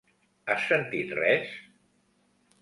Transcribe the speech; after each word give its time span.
Has 0.53 0.63
sentit 0.71 1.13
res? 1.19 1.53